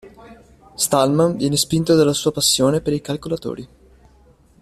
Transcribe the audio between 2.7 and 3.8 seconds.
per i calcolatori.